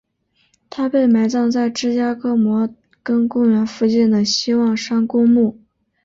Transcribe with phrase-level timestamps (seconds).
[0.67, 2.67] 他被埋葬在芝加哥摩
[3.03, 5.59] 根公园附近的希望山公墓。